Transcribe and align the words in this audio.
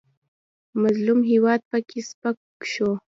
مظلوم 0.81 1.19
هېواد 1.31 1.61
پکې 1.69 1.99
سپک 2.09 2.37
شو. 2.73 2.89